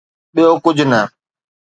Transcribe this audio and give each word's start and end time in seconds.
ٻيو 0.33 0.51
ڪجھ 0.63 0.83
نه. 0.91 1.01